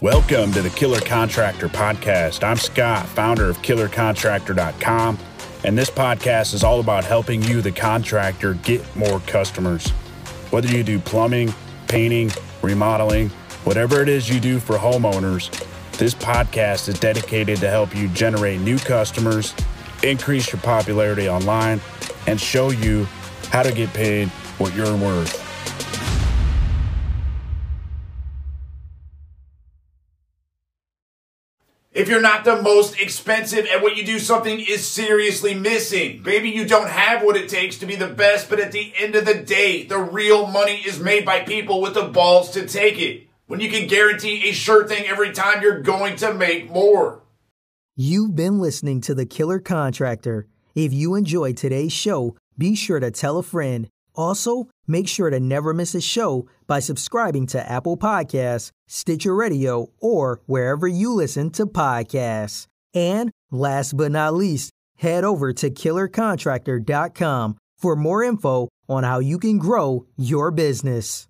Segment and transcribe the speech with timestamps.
[0.00, 2.42] Welcome to the Killer Contractor Podcast.
[2.42, 5.18] I'm Scott, founder of KillerContractor.com,
[5.64, 9.90] and this podcast is all about helping you, the contractor, get more customers.
[10.50, 11.52] Whether you do plumbing,
[11.86, 12.30] painting,
[12.62, 13.28] remodeling,
[13.64, 15.50] whatever it is you do for homeowners,
[15.98, 19.54] this podcast is dedicated to help you generate new customers,
[20.02, 21.82] increase your popularity online,
[22.26, 23.04] and show you
[23.50, 25.47] how to get paid what you're worth.
[31.98, 36.22] If you're not the most expensive at what you do, something is seriously missing.
[36.24, 39.16] Maybe you don't have what it takes to be the best, but at the end
[39.16, 43.00] of the day, the real money is made by people with the balls to take
[43.00, 43.26] it.
[43.48, 47.22] When you can guarantee a sure thing every time, you're going to make more.
[47.96, 50.46] You've been listening to The Killer Contractor.
[50.76, 53.88] If you enjoyed today's show, be sure to tell a friend.
[54.18, 59.92] Also, make sure to never miss a show by subscribing to Apple Podcasts, Stitcher Radio,
[60.00, 62.66] or wherever you listen to podcasts.
[62.92, 69.38] And last but not least, head over to killercontractor.com for more info on how you
[69.38, 71.28] can grow your business.